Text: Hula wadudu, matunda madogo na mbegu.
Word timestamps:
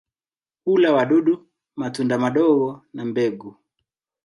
Hula 0.65 0.93
wadudu, 0.93 1.47
matunda 1.75 2.15
madogo 2.17 2.85
na 2.93 3.05
mbegu. 3.05 3.57